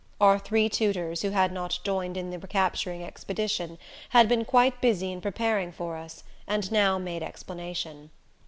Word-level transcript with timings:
Our 0.19 0.39
three 0.39 0.67
tutors, 0.67 1.21
who 1.21 1.29
had 1.29 1.51
not 1.51 1.77
joined 1.83 2.17
in 2.17 2.31
the 2.31 2.39
recapturing 2.39 3.03
expedition, 3.03 3.77
had 4.09 4.27
been 4.27 4.45
quite 4.45 4.81
busy 4.81 5.11
in 5.11 5.21
preparing 5.21 5.71
for 5.71 5.95
us, 5.95 6.23
and 6.47 6.71
now 6.71 6.97
made 6.97 7.21
explanation. 7.21 8.09